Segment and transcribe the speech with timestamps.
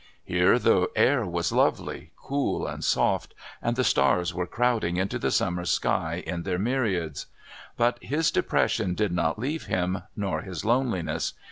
[0.23, 5.29] Here the air was lovely, cool and soft, and the stars were crowding into the
[5.29, 7.27] summer sky in their myriads.
[7.77, 11.33] But his depression did not leave him, nor his loneliness.